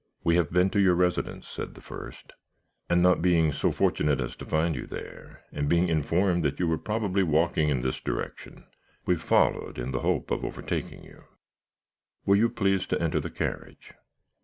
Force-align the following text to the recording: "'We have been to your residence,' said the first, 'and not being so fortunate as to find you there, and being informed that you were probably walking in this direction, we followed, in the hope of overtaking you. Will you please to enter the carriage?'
"'We 0.23 0.35
have 0.37 0.51
been 0.51 0.71
to 0.71 0.79
your 0.79 0.95
residence,' 0.95 1.47
said 1.47 1.75
the 1.75 1.81
first, 1.81 2.33
'and 2.89 3.03
not 3.03 3.21
being 3.21 3.53
so 3.53 3.71
fortunate 3.71 4.19
as 4.19 4.35
to 4.37 4.47
find 4.47 4.75
you 4.75 4.87
there, 4.87 5.43
and 5.51 5.69
being 5.69 5.89
informed 5.89 6.43
that 6.43 6.59
you 6.59 6.67
were 6.67 6.79
probably 6.79 7.21
walking 7.21 7.69
in 7.69 7.81
this 7.81 7.99
direction, 8.01 8.65
we 9.05 9.15
followed, 9.15 9.77
in 9.77 9.91
the 9.91 9.99
hope 10.01 10.31
of 10.31 10.43
overtaking 10.43 11.03
you. 11.03 11.25
Will 12.25 12.35
you 12.37 12.49
please 12.49 12.87
to 12.87 12.99
enter 12.99 13.19
the 13.19 13.29
carriage?' 13.29 13.93